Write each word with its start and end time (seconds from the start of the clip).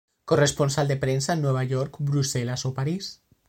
Corresponsal 0.25 0.87
de 0.87 0.97
prensa 0.97 1.33
en 1.33 1.43
Nueva 1.43 1.63
York, 1.63 1.97
Bruselas 1.99 2.65
o 2.65 2.73
París. 2.73 3.21